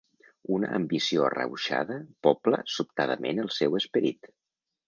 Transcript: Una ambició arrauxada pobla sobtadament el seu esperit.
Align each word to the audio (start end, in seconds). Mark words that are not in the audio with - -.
Una 0.53 0.69
ambició 0.77 1.25
arrauxada 1.25 1.99
pobla 2.29 2.63
sobtadament 2.79 3.45
el 3.47 3.55
seu 3.59 3.81
esperit. 3.83 4.33